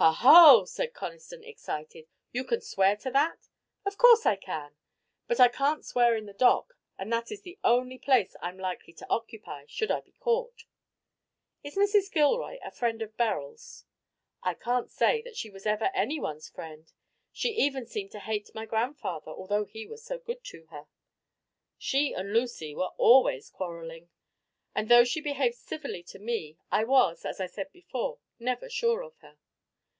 [0.02, 3.50] '""Ha, ho!" said Conniston, excited, "you can swear to that."
[3.84, 4.74] "Of course I can.
[5.28, 8.94] But I can't swear in the dock, and that is the only place I'm likely
[8.94, 10.64] to occupy should I be caught."
[11.62, 12.10] "Is Mrs.
[12.10, 13.84] Gilroy a friend of Beryl's?"
[14.42, 16.90] "I can't say that she was ever anyone's friend.
[17.30, 20.86] She even seemed to hate my grandfather, although he was so good to her.
[21.76, 24.08] She and Lucy were always quarrelling,
[24.74, 29.02] and though she behaved civilly to me, I was as I said before never sure
[29.02, 29.36] of her."